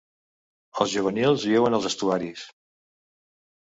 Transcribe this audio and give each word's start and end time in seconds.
Els 0.85 0.93
juvenils 0.95 1.45
viuen 1.51 1.79
als 1.81 1.91
estuaris. 1.93 2.47